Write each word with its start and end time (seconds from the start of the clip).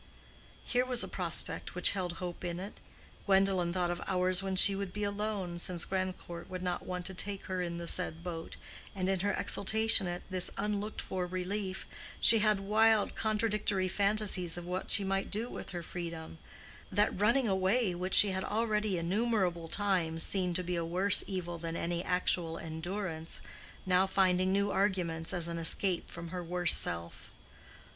Here 0.65 0.83
was 0.83 1.03
a 1.03 1.07
prospect 1.07 1.75
which 1.75 1.91
held 1.91 2.13
hope 2.13 2.43
in 2.43 2.59
it. 2.59 2.79
Gwendolen 3.27 3.71
thought 3.71 3.91
of 3.91 4.01
hours 4.07 4.41
when 4.41 4.55
she 4.55 4.75
would 4.75 4.91
be 4.93 5.03
alone, 5.03 5.59
since 5.59 5.85
Grandcourt 5.85 6.49
would 6.49 6.63
not 6.63 6.87
want 6.87 7.05
to 7.05 7.13
take 7.13 7.43
her 7.43 7.61
in 7.61 7.77
the 7.77 7.85
said 7.85 8.23
boat, 8.23 8.55
and 8.95 9.07
in 9.07 9.19
her 9.19 9.33
exultation 9.33 10.07
at 10.07 10.23
this 10.31 10.49
unlooked 10.57 11.01
for 11.03 11.27
relief, 11.27 11.85
she 12.19 12.39
had 12.39 12.59
wild, 12.59 13.13
contradictory 13.13 13.87
fancies 13.87 14.57
of 14.57 14.65
what 14.65 14.89
she 14.89 15.03
might 15.03 15.29
do 15.29 15.51
with 15.51 15.69
her 15.69 15.83
freedom—that 15.83 17.19
"running 17.21 17.47
away" 17.47 17.93
which 17.93 18.15
she 18.15 18.29
had 18.29 18.43
already 18.43 18.97
innumerable 18.97 19.67
times 19.67 20.23
seen 20.23 20.55
to 20.55 20.63
be 20.63 20.75
a 20.75 20.83
worse 20.83 21.23
evil 21.27 21.59
than 21.59 21.75
any 21.75 22.03
actual 22.03 22.57
endurance, 22.57 23.39
now 23.85 24.07
finding 24.07 24.51
new 24.51 24.71
arguments 24.71 25.31
as 25.31 25.47
an 25.47 25.59
escape 25.59 26.09
from 26.09 26.29
her 26.29 26.43
worse 26.43 26.73
self. 26.73 27.31